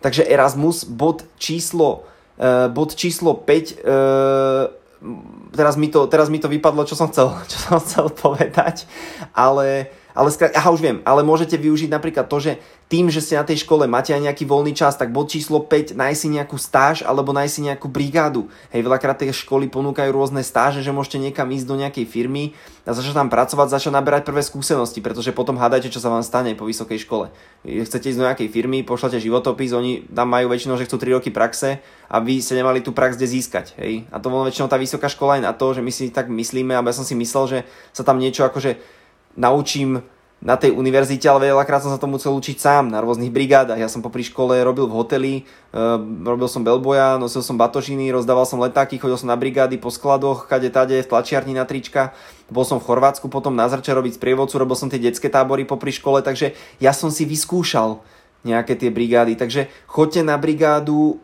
Takže 0.00 0.24
Erasmus, 0.24 0.88
bod 0.88 1.28
číslo, 1.36 2.08
uh, 2.40 2.72
bod 2.72 2.96
číslo 2.96 3.36
5, 3.36 3.44
uh, 3.44 3.84
e, 3.84 5.08
teraz, 5.52 5.76
mi 5.76 5.90
to, 5.90 6.06
teraz 6.06 6.30
mi 6.30 6.38
to 6.38 6.48
vypadlo, 6.48 6.86
čo 6.86 6.96
som 6.96 7.10
chcel, 7.10 7.34
čo 7.52 7.58
som 7.68 7.78
chcel 7.84 8.06
povedať, 8.16 8.88
ale 9.36 9.92
ale 10.18 10.34
skrát, 10.34 10.50
aha, 10.58 10.74
už 10.74 10.82
viem, 10.82 10.98
ale 11.06 11.22
môžete 11.22 11.54
využiť 11.54 11.94
napríklad 11.94 12.26
to, 12.26 12.42
že 12.42 12.52
tým, 12.90 13.06
že 13.06 13.22
ste 13.22 13.38
na 13.38 13.46
tej 13.46 13.62
škole 13.62 13.86
máte 13.86 14.10
aj 14.10 14.26
nejaký 14.26 14.50
voľný 14.50 14.74
čas, 14.74 14.98
tak 14.98 15.14
bod 15.14 15.30
číslo 15.30 15.62
5, 15.62 15.94
nájsť 15.94 16.18
si 16.18 16.28
nejakú 16.34 16.58
stáž 16.58 17.06
alebo 17.06 17.30
nájsť 17.30 17.52
si 17.54 17.60
nejakú 17.70 17.86
brigádu. 17.86 18.50
Hej, 18.74 18.82
veľakrát 18.82 19.22
tie 19.22 19.30
školy 19.30 19.70
ponúkajú 19.70 20.10
rôzne 20.10 20.42
stáže, 20.42 20.82
že 20.82 20.90
môžete 20.90 21.22
niekam 21.22 21.46
ísť 21.54 21.66
do 21.70 21.78
nejakej 21.78 22.08
firmy 22.10 22.56
a 22.82 22.96
začať 22.96 23.14
tam 23.14 23.30
pracovať, 23.30 23.70
začať 23.70 23.92
naberať 23.94 24.26
prvé 24.26 24.42
skúsenosti, 24.42 24.98
pretože 24.98 25.30
potom 25.30 25.54
hádajte, 25.54 25.92
čo 25.92 26.02
sa 26.02 26.10
vám 26.10 26.26
stane 26.26 26.58
po 26.58 26.66
vysokej 26.66 26.98
škole. 27.06 27.30
Chcete 27.62 28.10
ísť 28.10 28.18
do 28.18 28.26
nejakej 28.26 28.48
firmy, 28.50 28.82
pošlete 28.82 29.22
životopis, 29.22 29.70
oni 29.70 30.08
tam 30.10 30.34
majú 30.34 30.50
väčšinou, 30.50 30.74
že 30.80 30.88
chcú 30.88 30.98
3 30.98 31.14
roky 31.20 31.30
praxe 31.30 31.78
a 32.08 32.16
vy 32.18 32.42
ste 32.42 32.58
nemali 32.58 32.82
tú 32.82 32.90
prax 32.96 33.20
kde 33.20 33.28
získať. 33.28 33.76
Hej? 33.78 34.08
A 34.10 34.18
to 34.18 34.32
bolo 34.32 34.48
väčšinou 34.48 34.66
tá 34.66 34.80
vysoká 34.80 35.06
škola 35.06 35.38
aj 35.38 35.42
na 35.44 35.52
to, 35.54 35.76
že 35.76 35.84
my 35.84 35.92
si 35.92 36.08
tak 36.08 36.32
myslíme, 36.32 36.72
a 36.72 36.82
ja 36.82 36.96
som 36.96 37.04
si 37.04 37.14
myslel, 37.14 37.44
že 37.46 37.58
sa 37.92 38.02
tam 38.02 38.16
niečo 38.16 38.42
akože 38.48 38.97
naučím 39.38 40.02
na 40.38 40.54
tej 40.54 40.70
univerzite, 40.70 41.26
ale 41.26 41.50
veľakrát 41.50 41.82
som 41.82 41.90
sa 41.90 41.98
to 41.98 42.06
musel 42.06 42.30
učiť 42.38 42.62
sám 42.62 42.94
na 42.94 43.02
rôznych 43.02 43.34
brigádach. 43.34 43.74
Ja 43.74 43.90
som 43.90 44.06
popri 44.06 44.22
škole 44.22 44.54
robil 44.62 44.86
v 44.86 44.94
hoteli, 44.94 45.32
uh, 45.74 45.98
robil 46.22 46.46
som 46.46 46.62
belboja, 46.62 47.18
nosil 47.18 47.42
som 47.42 47.58
batožiny, 47.58 48.14
rozdával 48.14 48.46
som 48.46 48.62
letáky, 48.62 49.02
chodil 49.02 49.18
som 49.18 49.26
na 49.26 49.34
brigády 49.34 49.82
po 49.82 49.90
skladoch, 49.90 50.46
kade 50.46 50.70
tade, 50.70 50.94
v 50.94 51.10
tlačiarni 51.10 51.58
na 51.58 51.66
trička. 51.66 52.14
Bol 52.46 52.62
som 52.62 52.78
v 52.78 52.86
Chorvátsku 52.86 53.26
potom 53.26 53.58
na 53.58 53.66
Zrče 53.66 53.90
robiť 53.90 54.14
sprievodcu, 54.14 54.54
robil 54.62 54.78
som 54.78 54.86
tie 54.86 55.02
detské 55.02 55.26
tábory 55.26 55.66
popri 55.66 55.90
škole, 55.90 56.22
takže 56.22 56.54
ja 56.78 56.94
som 56.94 57.10
si 57.10 57.26
vyskúšal 57.26 57.98
nejaké 58.46 58.78
tie 58.78 58.94
brigády. 58.94 59.34
Takže 59.34 59.66
choďte 59.90 60.22
na 60.22 60.38
brigádu, 60.38 61.18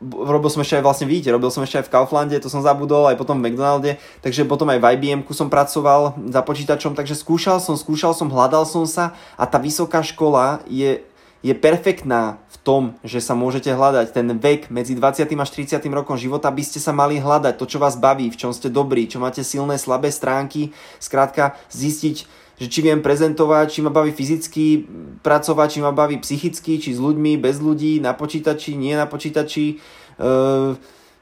robil 0.00 0.50
som 0.50 0.62
ešte 0.62 0.78
aj 0.78 0.84
vlastne, 0.86 1.06
vidíte, 1.10 1.34
robil 1.34 1.50
som 1.50 1.62
ešte 1.66 1.82
aj 1.82 1.86
v 1.90 1.92
Kauflande, 1.98 2.38
to 2.38 2.46
som 2.46 2.62
zabudol, 2.62 3.10
aj 3.10 3.18
potom 3.18 3.42
v 3.42 3.50
McDonalde, 3.50 3.98
takže 4.22 4.46
potom 4.46 4.70
aj 4.70 4.78
v 4.78 4.86
IBM 4.94 5.20
som 5.34 5.50
pracoval 5.50 6.14
za 6.30 6.40
počítačom, 6.46 6.94
takže 6.94 7.18
skúšal 7.18 7.58
som, 7.58 7.74
skúšal 7.74 8.14
som, 8.14 8.30
hľadal 8.30 8.62
som 8.62 8.86
sa 8.86 9.18
a 9.34 9.44
tá 9.50 9.58
vysoká 9.58 10.06
škola 10.06 10.62
je, 10.70 11.02
je 11.42 11.54
perfektná 11.54 12.38
v 12.46 12.56
tom, 12.62 12.82
že 13.02 13.18
sa 13.18 13.34
môžete 13.34 13.74
hľadať 13.74 14.14
ten 14.14 14.26
vek 14.38 14.70
medzi 14.70 14.94
20. 14.94 15.26
až 15.26 15.50
30. 15.50 15.82
rokom 15.90 16.14
života, 16.14 16.46
by 16.46 16.62
ste 16.62 16.78
sa 16.78 16.94
mali 16.94 17.18
hľadať 17.18 17.58
to, 17.58 17.66
čo 17.66 17.82
vás 17.82 17.98
baví, 17.98 18.30
v 18.30 18.38
čom 18.38 18.54
ste 18.54 18.70
dobrí, 18.70 19.10
čo 19.10 19.18
máte 19.18 19.42
silné, 19.42 19.82
slabé 19.82 20.14
stránky, 20.14 20.70
skrátka 21.02 21.58
zistiť, 21.74 22.46
že 22.58 22.66
či 22.66 22.82
viem 22.82 22.98
prezentovať, 22.98 23.66
či 23.70 23.80
ma 23.86 23.94
baví 23.94 24.10
fyzicky 24.10 24.82
pracovať, 25.22 25.68
či 25.78 25.80
ma 25.80 25.94
baví 25.94 26.18
psychicky, 26.18 26.82
či 26.82 26.90
s 26.90 26.98
ľuďmi, 26.98 27.38
bez 27.38 27.62
ľudí, 27.62 28.02
na 28.02 28.18
počítači, 28.18 28.74
nie 28.74 28.98
na 28.98 29.06
počítači, 29.06 29.78
eh, 30.18 30.70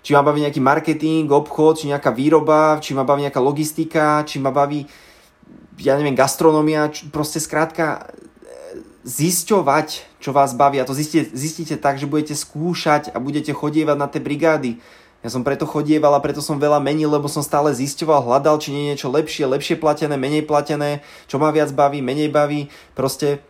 či 0.01 0.11
ma 0.17 0.25
baví 0.25 0.41
nejaký 0.41 0.61
marketing, 0.65 1.29
obchod, 1.29 1.85
či 1.85 1.93
nejaká 1.93 2.09
výroba, 2.17 2.81
či 2.81 2.97
ma 2.97 3.05
baví 3.05 3.29
nejaká 3.29 3.43
logistika, 3.45 4.25
či 4.25 4.41
ma 4.41 4.49
baví, 4.49 4.89
ja 5.77 5.93
neviem, 6.01 6.17
gastronomia, 6.17 6.89
proste 7.13 7.37
skrátka 7.37 8.01
eh, 8.01 8.81
zisťovať, 9.05 10.17
čo 10.17 10.33
vás 10.33 10.57
baví. 10.57 10.81
A 10.81 10.89
to 10.89 10.97
zistíte, 10.97 11.37
zistíte 11.37 11.77
tak, 11.77 12.01
že 12.01 12.09
budete 12.09 12.33
skúšať 12.33 13.13
a 13.13 13.21
budete 13.21 13.53
chodievať 13.53 13.97
na 14.01 14.09
tie 14.09 14.25
brigády 14.25 14.81
ja 15.27 15.35
som 15.35 15.43
preto 15.43 15.67
chodieval 15.67 16.15
a 16.15 16.23
preto 16.23 16.39
som 16.39 16.63
veľa 16.63 16.79
menil, 16.79 17.11
lebo 17.11 17.27
som 17.27 17.43
stále 17.43 17.75
zisťoval, 17.75 18.23
hľadal, 18.23 18.63
či 18.63 18.71
nie 18.71 18.87
je 18.87 18.91
niečo 18.95 19.11
lepšie, 19.11 19.43
lepšie 19.51 19.75
platené, 19.75 20.15
menej 20.15 20.47
platené, 20.47 21.03
čo 21.27 21.43
ma 21.43 21.51
viac 21.51 21.75
baví, 21.75 21.99
menej 21.99 22.31
baví. 22.31 22.71
Proste 22.95 23.43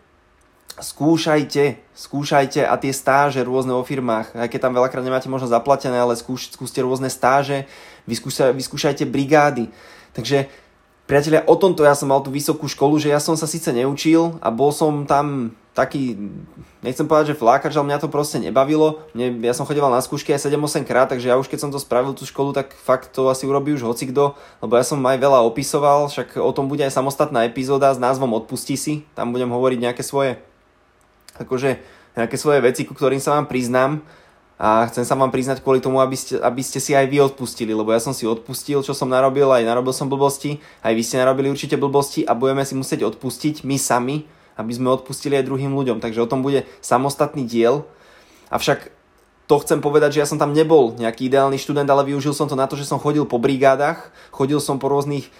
skúšajte, 0.80 1.76
skúšajte 1.92 2.64
a 2.64 2.72
tie 2.80 2.96
stáže 2.96 3.44
rôzne 3.44 3.76
o 3.76 3.84
firmách, 3.84 4.32
aj 4.40 4.48
keď 4.48 4.60
tam 4.64 4.72
veľakrát 4.72 5.04
nemáte 5.04 5.28
možno 5.28 5.52
zaplatené, 5.52 6.00
ale 6.00 6.16
skúš, 6.16 6.56
skúste 6.56 6.80
rôzne 6.80 7.12
stáže, 7.12 7.68
vyskúšajte, 8.08 8.56
vyskúšajte 8.56 9.04
brigády. 9.04 9.68
Takže 10.16 10.48
priatelia, 11.04 11.44
o 11.44 11.60
tomto 11.60 11.84
ja 11.84 11.92
som 11.92 12.08
mal 12.08 12.24
tú 12.24 12.32
vysokú 12.32 12.72
školu, 12.72 12.96
že 12.96 13.12
ja 13.12 13.20
som 13.20 13.36
sa 13.36 13.44
síce 13.44 13.68
neučil 13.68 14.40
a 14.40 14.48
bol 14.48 14.72
som 14.72 15.04
tam 15.04 15.52
taký, 15.76 16.16
nechcem 16.80 17.04
povedať, 17.04 17.36
že 17.36 17.40
flákač, 17.44 17.76
ale 17.76 17.92
mňa 17.92 18.00
to 18.00 18.08
proste 18.08 18.40
nebavilo. 18.40 19.04
Mne, 19.12 19.44
ja 19.44 19.52
som 19.52 19.68
chodieval 19.68 19.92
na 19.92 20.00
skúšky 20.00 20.32
aj 20.32 20.48
7-8 20.48 20.88
krát, 20.88 21.12
takže 21.12 21.28
ja 21.28 21.36
už 21.36 21.52
keď 21.52 21.68
som 21.68 21.70
to 21.70 21.76
spravil 21.76 22.16
tú 22.16 22.24
školu, 22.24 22.56
tak 22.56 22.72
fakt 22.72 23.12
to 23.12 23.28
asi 23.28 23.44
urobí 23.44 23.76
už 23.76 23.84
hocikdo, 23.84 24.32
lebo 24.64 24.72
ja 24.80 24.82
som 24.88 24.96
aj 25.04 25.20
veľa 25.20 25.44
opisoval, 25.44 26.08
však 26.08 26.40
o 26.40 26.50
tom 26.56 26.72
bude 26.72 26.80
aj 26.80 26.96
samostatná 26.96 27.44
epizóda 27.44 27.92
s 27.92 28.00
názvom 28.00 28.32
Odpusti 28.32 28.80
si, 28.80 29.04
tam 29.12 29.36
budem 29.36 29.52
hovoriť 29.52 29.78
nejaké 29.84 30.00
svoje, 30.00 30.40
akože 31.36 31.76
nejaké 32.16 32.36
svoje 32.40 32.64
veci, 32.64 32.88
ku 32.88 32.96
ktorým 32.96 33.20
sa 33.20 33.36
vám 33.36 33.44
priznám. 33.44 34.00
A 34.56 34.88
chcem 34.88 35.04
sa 35.04 35.12
vám 35.12 35.28
priznať 35.28 35.60
kvôli 35.60 35.84
tomu, 35.84 36.00
aby 36.00 36.16
ste, 36.16 36.40
aby 36.40 36.64
ste 36.64 36.80
si 36.80 36.96
aj 36.96 37.12
vy 37.12 37.20
odpustili, 37.20 37.76
lebo 37.76 37.92
ja 37.92 38.00
som 38.00 38.16
si 38.16 38.24
odpustil, 38.24 38.80
čo 38.80 38.96
som 38.96 39.04
narobil, 39.04 39.44
aj 39.52 39.68
narobil 39.68 39.92
som 39.92 40.08
blbosti, 40.08 40.64
aj 40.80 40.96
vy 40.96 41.02
ste 41.04 41.20
narobili 41.20 41.52
určite 41.52 41.76
blbosti 41.76 42.24
a 42.24 42.32
budeme 42.32 42.64
si 42.64 42.72
musieť 42.72 43.04
odpustiť 43.04 43.68
my 43.68 43.76
sami, 43.76 44.24
aby 44.56 44.72
sme 44.72 44.92
odpustili 44.92 45.36
aj 45.36 45.48
druhým 45.48 45.72
ľuďom. 45.72 46.00
Takže 46.00 46.24
o 46.24 46.30
tom 46.30 46.40
bude 46.40 46.64
samostatný 46.80 47.44
diel. 47.44 47.84
Avšak 48.48 48.92
to 49.46 49.62
chcem 49.62 49.78
povedať, 49.78 50.18
že 50.18 50.20
ja 50.24 50.28
som 50.28 50.42
tam 50.42 50.50
nebol 50.50 50.98
nejaký 50.98 51.30
ideálny 51.30 51.60
študent, 51.60 51.86
ale 51.86 52.08
využil 52.08 52.34
som 52.34 52.50
to 52.50 52.58
na 52.58 52.66
to, 52.66 52.74
že 52.74 52.88
som 52.88 52.98
chodil 52.98 53.22
po 53.28 53.38
brigádach, 53.38 54.10
chodil 54.34 54.58
som 54.58 54.82
po 54.82 54.90
rôznych 54.90 55.30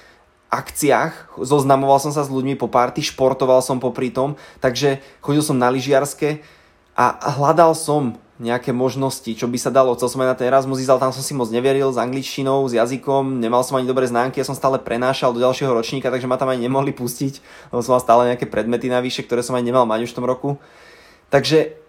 akciách, 0.47 1.43
zoznamoval 1.43 1.99
som 1.99 2.15
sa 2.15 2.23
s 2.23 2.31
ľuďmi 2.31 2.55
po 2.55 2.71
párty, 2.71 3.03
športoval 3.03 3.59
som 3.67 3.83
popri 3.83 4.15
tom, 4.15 4.39
takže 4.63 5.03
chodil 5.19 5.43
som 5.43 5.59
na 5.59 5.75
lyžiarske 5.75 6.39
a 6.95 7.35
hľadal 7.35 7.75
som 7.75 8.15
nejaké 8.37 8.73
možnosti, 8.73 9.29
čo 9.33 9.49
by 9.49 9.57
sa 9.57 9.73
dalo. 9.73 9.97
Chcel 9.97 10.13
som 10.13 10.21
aj 10.21 10.29
na 10.33 10.37
ten 10.37 10.49
Erasmus 10.53 10.85
ísť, 10.85 10.93
ale 10.93 11.03
tam 11.09 11.13
som 11.13 11.25
si 11.25 11.33
moc 11.33 11.49
neveril 11.49 11.89
s 11.89 11.97
angličtinou, 11.97 12.69
s 12.69 12.77
jazykom, 12.77 13.41
nemal 13.41 13.65
som 13.65 13.81
ani 13.81 13.89
dobré 13.89 14.05
známky, 14.05 14.41
ja 14.41 14.47
som 14.49 14.53
stále 14.53 14.77
prenášal 14.77 15.33
do 15.33 15.41
ďalšieho 15.41 15.73
ročníka, 15.73 16.13
takže 16.13 16.29
ma 16.29 16.37
tam 16.37 16.53
aj 16.53 16.61
nemohli 16.61 16.93
pustiť, 16.93 17.41
lebo 17.73 17.81
som 17.81 17.97
mal 17.97 18.05
stále 18.05 18.29
nejaké 18.29 18.45
predmety 18.45 18.93
navyše, 18.93 19.25
ktoré 19.25 19.41
som 19.41 19.57
aj 19.57 19.65
nemal 19.65 19.89
mať 19.89 20.05
už 20.05 20.13
v 20.13 20.17
tom 20.21 20.29
roku. 20.29 20.61
Takže 21.33 21.81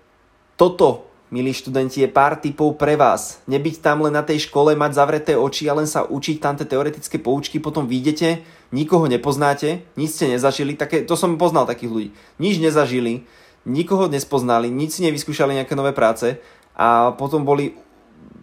toto 0.55 1.07
milí 1.27 1.51
študenti, 1.51 2.07
je 2.07 2.09
pár 2.09 2.39
typov 2.39 2.79
pre 2.79 2.95
vás. 2.95 3.43
Nebyť 3.51 3.83
tam 3.83 4.07
len 4.07 4.15
na 4.15 4.23
tej 4.23 4.47
škole, 4.47 4.79
mať 4.79 4.95
zavreté 4.95 5.33
oči 5.35 5.67
a 5.67 5.75
len 5.75 5.83
sa 5.83 6.07
učiť 6.07 6.39
tam 6.39 6.55
tie 6.55 6.63
teoretické 6.63 7.19
poučky, 7.19 7.59
potom 7.59 7.83
vyjdete, 7.83 8.47
nikoho 8.71 9.11
nepoznáte, 9.11 9.83
nič 9.99 10.15
ste 10.15 10.31
nezažili, 10.31 10.79
také, 10.79 11.03
to 11.03 11.19
som 11.19 11.35
poznal 11.35 11.67
takých 11.67 11.91
ľudí. 11.91 12.09
Nič 12.39 12.63
nezažili, 12.63 13.27
nikoho 13.67 14.07
nespoznali, 14.07 14.71
nič 14.71 14.97
si 14.97 15.01
nevyskúšali 15.03 15.59
nejaké 15.59 15.75
nové 15.75 15.91
práce 15.91 16.39
a 16.71 17.11
potom 17.19 17.43
boli 17.43 17.75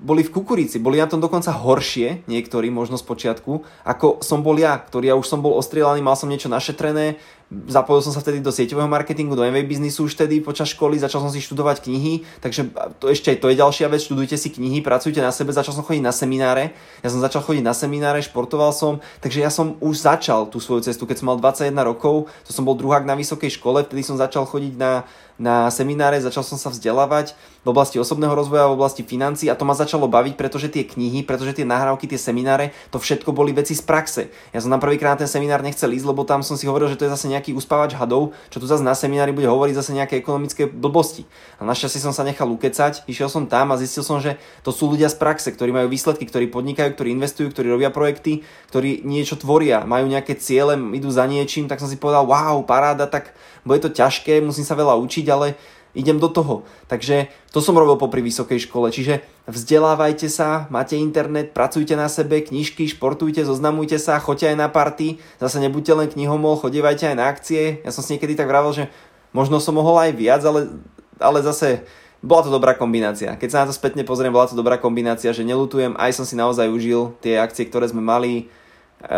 boli 0.05 0.21
v 0.21 0.37
kukurici, 0.37 0.77
boli 0.77 1.01
na 1.01 1.09
tom 1.09 1.17
dokonca 1.17 1.49
horšie, 1.49 2.29
niektorí 2.29 2.69
možno 2.69 3.01
z 3.01 3.09
počiatku, 3.09 3.65
ako 3.89 4.21
som 4.21 4.45
bol 4.45 4.61
ja, 4.61 4.77
ktorý 4.77 5.09
ja 5.09 5.17
už 5.17 5.25
som 5.25 5.41
bol 5.41 5.57
ostrielaný, 5.57 6.05
mal 6.05 6.13
som 6.13 6.29
niečo 6.29 6.53
našetrené, 6.53 7.17
Zapojil 7.53 8.01
som 8.01 8.17
sa 8.17 8.25
vtedy 8.25 8.41
do 8.41 8.49
sieťového 8.49 8.89
marketingu, 8.89 9.37
do 9.37 9.45
MV 9.45 9.69
biznisu 9.69 10.09
už 10.09 10.17
vtedy 10.17 10.41
počas 10.41 10.73
školy, 10.73 10.97
začal 10.97 11.21
som 11.21 11.29
si 11.29 11.45
študovať 11.45 11.85
knihy, 11.85 12.25
takže 12.41 12.73
to 12.97 13.13
ešte 13.13 13.37
to 13.37 13.53
je 13.53 13.61
ďalšia 13.61 13.93
vec, 13.93 14.01
študujte 14.01 14.35
si 14.41 14.49
knihy, 14.49 14.81
pracujte 14.81 15.21
na 15.21 15.29
sebe, 15.29 15.53
začal 15.53 15.77
som 15.77 15.85
chodiť 15.85 16.03
na 16.03 16.11
semináre, 16.11 16.73
ja 17.05 17.09
som 17.13 17.21
začal 17.21 17.45
chodiť 17.45 17.61
na 17.61 17.77
semináre, 17.77 18.25
športoval 18.25 18.73
som, 18.73 19.05
takže 19.21 19.45
ja 19.45 19.53
som 19.53 19.77
už 19.85 20.03
začal 20.03 20.49
tú 20.49 20.57
svoju 20.57 20.89
cestu, 20.89 21.05
keď 21.05 21.21
som 21.21 21.27
mal 21.31 21.39
21 21.39 21.77
rokov, 21.85 22.33
to 22.49 22.51
som 22.57 22.65
bol 22.65 22.75
druhák 22.75 23.05
na 23.05 23.13
vysokej 23.13 23.61
škole, 23.61 23.85
vtedy 23.85 24.01
som 24.01 24.17
začal 24.17 24.49
chodiť 24.49 24.75
na, 24.81 25.05
na 25.37 25.67
semináre, 25.69 26.23
začal 26.23 26.47
som 26.47 26.57
sa 26.57 26.71
vzdelávať 26.71 27.35
v 27.65 27.69
oblasti 27.73 27.99
osobného 27.99 28.37
rozvoja, 28.37 28.71
v 28.71 28.77
oblasti 28.79 29.03
financií 29.03 29.51
a 29.51 29.59
to 29.59 29.67
ma 29.67 29.75
začalo 29.75 30.07
baviť, 30.07 30.39
pretože 30.39 30.71
tie 30.71 30.87
knihy, 30.87 31.27
pretože 31.27 31.59
tie 31.59 31.67
nahrávky, 31.67 32.07
tie 32.07 32.21
semináre, 32.21 32.71
to 32.95 33.03
všetko 33.03 33.35
boli 33.35 33.51
veci 33.51 33.75
z 33.75 33.83
praxe. 33.83 34.23
Ja 34.55 34.63
som 34.63 34.71
na 34.71 34.79
prvýkrát 34.79 35.19
na 35.19 35.27
ten 35.27 35.31
seminár 35.31 35.65
nechcel 35.65 35.91
ísť, 35.97 36.07
lebo 36.07 36.23
tam 36.23 36.47
som 36.47 36.55
si 36.55 36.69
hovoril, 36.71 36.93
že 36.93 37.01
to 37.01 37.09
je 37.09 37.15
zase 37.15 37.27
nejaký 37.35 37.51
uspávač 37.53 37.99
hadov, 37.99 38.31
čo 38.49 38.63
tu 38.63 38.71
zase 38.71 38.87
na 38.87 38.95
seminári 38.95 39.35
bude 39.35 39.51
hovoriť 39.51 39.75
zase 39.75 39.91
nejaké 39.93 40.23
ekonomické 40.23 40.71
blbosti. 40.71 41.27
A 41.59 41.67
našťastie 41.67 41.99
som 41.99 42.15
sa 42.15 42.23
nechal 42.23 42.47
ukecať, 42.47 43.03
išiel 43.11 43.27
som 43.27 43.51
tam 43.51 43.75
a 43.75 43.81
zistil 43.81 44.07
som, 44.07 44.23
že 44.23 44.39
to 44.63 44.71
sú 44.71 44.95
ľudia 44.95 45.11
z 45.11 45.19
praxe, 45.19 45.51
ktorí 45.51 45.75
majú 45.75 45.91
výsledky, 45.91 46.25
ktorí 46.25 46.49
podnikajú, 46.55 46.95
ktorí 46.95 47.11
investujú, 47.11 47.51
ktorí 47.51 47.69
robia 47.69 47.91
projekty, 47.91 48.47
ktorí 48.71 49.03
niečo 49.03 49.35
tvoria, 49.35 49.83
majú 49.83 50.07
nejaké 50.07 50.39
ciele, 50.39 50.79
idú 50.95 51.11
za 51.11 51.27
niečím, 51.27 51.67
tak 51.67 51.83
som 51.83 51.91
si 51.91 51.99
povedal, 51.99 52.25
wow, 52.25 52.63
paráda, 52.63 53.11
tak 53.11 53.35
bude 53.67 53.83
to 53.83 53.91
ťažké, 53.91 54.39
musím 54.39 54.63
sa 54.63 54.79
veľa 54.79 54.95
učiť, 55.03 55.27
ale 55.29 55.59
idem 55.95 56.19
do 56.19 56.27
toho. 56.29 56.67
Takže 56.91 57.31
to 57.55 57.63
som 57.63 57.79
robil 57.79 57.95
popri 57.95 58.21
vysokej 58.21 58.67
škole. 58.67 58.91
Čiže 58.91 59.23
vzdelávajte 59.47 60.27
sa, 60.27 60.67
máte 60.69 60.99
internet, 60.99 61.55
pracujte 61.55 61.95
na 61.95 62.11
sebe, 62.11 62.43
knižky, 62.43 62.91
športujte, 62.91 63.47
zoznamujte 63.47 63.97
sa, 63.97 64.19
choďte 64.19 64.53
aj 64.53 64.57
na 64.59 64.69
party, 64.69 65.23
zase 65.39 65.63
nebuďte 65.63 65.93
len 65.95 66.09
knihomol, 66.11 66.59
chodívajte 66.59 67.15
aj 67.15 67.17
na 67.17 67.31
akcie. 67.31 67.81
Ja 67.87 67.95
som 67.95 68.03
si 68.03 68.19
niekedy 68.19 68.35
tak 68.35 68.51
vravel, 68.51 68.75
že 68.75 68.85
možno 69.31 69.63
som 69.63 69.79
mohol 69.79 69.97
aj 70.03 70.13
viac, 70.19 70.43
ale, 70.43 70.83
ale 71.23 71.39
zase 71.47 71.87
bola 72.25 72.43
to 72.43 72.51
dobrá 72.51 72.73
kombinácia. 72.73 73.37
Keď 73.37 73.49
sa 73.53 73.61
na 73.63 73.69
to 73.69 73.77
spätne 73.77 74.01
pozriem, 74.03 74.33
bola 74.33 74.49
to 74.49 74.57
dobrá 74.57 74.81
kombinácia, 74.81 75.31
že 75.37 75.45
nelutujem, 75.45 75.93
aj 76.01 76.17
som 76.17 76.25
si 76.25 76.35
naozaj 76.35 76.73
užil 76.73 77.13
tie 77.21 77.37
akcie, 77.37 77.69
ktoré 77.69 77.85
sme 77.85 78.01
mali, 78.01 78.49
e, 79.05 79.15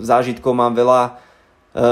zážitkov 0.00 0.56
mám 0.56 0.72
veľa, 0.72 1.20
e, 1.76 1.84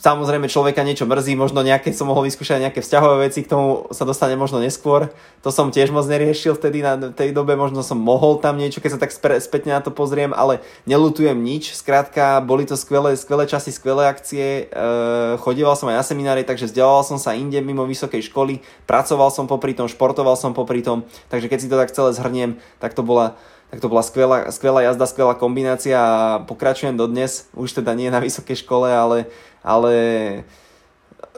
Samozrejme 0.00 0.48
človeka 0.48 0.80
niečo 0.80 1.04
mrzí, 1.04 1.36
možno 1.36 1.60
nejaké 1.60 1.92
som 1.92 2.08
mohol 2.08 2.24
vyskúšať 2.24 2.64
nejaké 2.64 2.80
vzťahové 2.80 3.28
veci, 3.28 3.44
k 3.44 3.52
tomu 3.52 3.84
sa 3.92 4.08
dostane 4.08 4.32
možno 4.32 4.56
neskôr. 4.56 5.12
To 5.44 5.52
som 5.52 5.68
tiež 5.68 5.92
moc 5.92 6.08
neriešil 6.08 6.56
vtedy 6.56 6.80
na 6.80 6.96
tej 7.12 7.36
dobe, 7.36 7.52
možno 7.52 7.84
som 7.84 8.00
mohol 8.00 8.40
tam 8.40 8.56
niečo, 8.56 8.80
keď 8.80 8.96
sa 8.96 9.02
tak 9.04 9.12
spätne 9.12 9.76
na 9.76 9.84
to 9.84 9.92
pozriem, 9.92 10.32
ale 10.32 10.64
nelutujem 10.88 11.36
nič. 11.36 11.76
Skrátka, 11.76 12.40
boli 12.40 12.64
to 12.64 12.80
skvelé, 12.80 13.12
skvelé 13.12 13.44
časy, 13.44 13.76
skvelé 13.76 14.08
akcie. 14.08 14.72
E, 14.72 15.36
chodíval 15.36 15.76
som 15.76 15.92
aj 15.92 16.00
na 16.00 16.04
seminári, 16.08 16.48
takže 16.48 16.72
vzdelával 16.72 17.04
som 17.04 17.20
sa 17.20 17.36
inde 17.36 17.60
mimo 17.60 17.84
vysokej 17.84 18.24
školy, 18.32 18.64
pracoval 18.88 19.28
som 19.28 19.44
popri 19.44 19.76
tom, 19.76 19.84
športoval 19.84 20.32
som 20.32 20.56
popri 20.56 20.80
tom, 20.80 21.04
takže 21.28 21.52
keď 21.52 21.58
si 21.60 21.68
to 21.68 21.76
tak 21.76 21.92
celé 21.92 22.16
zhrniem, 22.16 22.56
tak 22.80 22.96
to 22.96 23.04
bola 23.04 23.36
tak 23.70 23.78
to 23.78 23.86
bola 23.86 24.02
skvelá, 24.02 24.50
skvelá 24.50 24.82
jazda, 24.82 25.06
skvelá 25.06 25.38
kombinácia 25.38 25.96
a 25.96 26.42
pokračujem 26.42 26.98
dodnes, 26.98 27.46
už 27.54 27.78
teda 27.78 27.94
nie 27.94 28.10
na 28.10 28.18
vysokej 28.18 28.66
škole, 28.66 28.90
ale 28.90 29.30
ale 29.60 29.92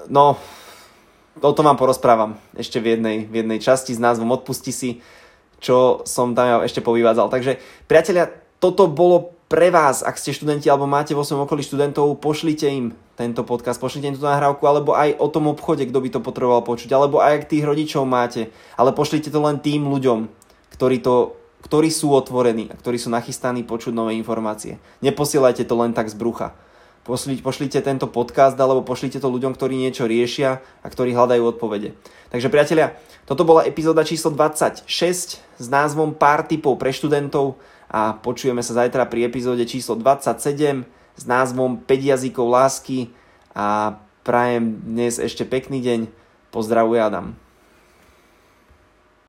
no, 0.07 0.39
o 1.43 1.53
tom 1.53 1.67
vám 1.67 1.79
porozprávam 1.79 2.39
ešte 2.55 2.79
v 2.79 2.99
jednej, 2.99 3.17
v 3.27 3.43
jednej 3.43 3.59
časti 3.59 3.95
s 3.95 4.03
názvom 4.03 4.31
Odpusti 4.31 4.71
si, 4.71 4.91
čo 5.63 6.03
som 6.07 6.35
tam 6.35 6.63
ešte 6.63 6.83
povyvádzal. 6.83 7.31
Takže 7.31 7.59
priatelia, 7.87 8.31
toto 8.63 8.87
bolo 8.87 9.35
pre 9.51 9.69
vás, 9.69 10.01
ak 10.01 10.17
ste 10.17 10.33
študenti 10.33 10.71
alebo 10.73 10.89
máte 10.89 11.13
vo 11.13 11.27
svojom 11.27 11.45
okolí 11.45 11.61
študentov, 11.61 12.23
pošlite 12.23 12.67
im 12.73 12.97
tento 13.19 13.45
podcast, 13.45 13.77
pošlite 13.77 14.09
im 14.09 14.17
túto 14.17 14.31
nahrávku, 14.31 14.65
alebo 14.65 14.97
aj 14.97 15.21
o 15.21 15.29
tom 15.29 15.53
obchode, 15.53 15.85
kto 15.85 15.99
by 16.01 16.09
to 16.09 16.21
potreboval 16.25 16.65
počuť, 16.65 16.89
alebo 16.97 17.21
aj 17.21 17.45
ak 17.45 17.51
tých 17.53 17.67
rodičov 17.67 18.09
máte, 18.09 18.49
ale 18.81 18.97
pošlite 18.97 19.29
to 19.29 19.37
len 19.45 19.61
tým 19.61 19.85
ľuďom, 19.85 20.25
ktorí, 20.73 21.05
to, 21.05 21.37
ktorí 21.63 21.89
sú 21.89 22.13
otvorení 22.13 22.69
a 22.69 22.79
ktorí 22.79 22.99
sú 22.99 23.09
nachystaní 23.09 23.63
počuť 23.63 23.95
nové 23.95 24.19
informácie. 24.19 24.83
Neposielajte 25.01 25.65
to 25.65 25.75
len 25.79 25.95
tak 25.95 26.11
z 26.11 26.19
brucha 26.19 26.53
pošli, 27.03 27.43
pošlite 27.43 27.83
tento 27.83 28.07
podcast 28.07 28.55
alebo 28.59 28.87
pošlite 28.87 29.19
to 29.19 29.29
ľuďom, 29.29 29.55
ktorí 29.55 29.75
niečo 29.75 30.07
riešia 30.07 30.63
a 30.83 30.87
ktorí 30.87 31.15
hľadajú 31.15 31.43
odpovede. 31.55 31.95
Takže 32.31 32.49
priatelia, 32.49 32.95
toto 33.27 33.43
bola 33.47 33.67
epizóda 33.67 34.07
číslo 34.07 34.31
26 34.35 34.87
s 35.39 35.67
názvom 35.67 36.15
Pár 36.15 36.47
typov 36.47 36.79
pre 36.79 36.95
študentov 36.95 37.59
a 37.93 38.17
počujeme 38.17 38.63
sa 38.65 38.83
zajtra 38.83 39.07
pri 39.11 39.29
epizóde 39.29 39.67
číslo 39.67 39.99
27 39.99 40.87
s 41.13 41.25
názvom 41.29 41.77
5 41.85 42.11
jazykov 42.15 42.47
lásky 42.49 43.13
a 43.53 43.99
prajem 44.25 44.81
dnes 44.81 45.21
ešte 45.21 45.45
pekný 45.45 45.83
deň. 45.85 46.01
Pozdravuje 46.55 47.01
Adam. 47.03 47.37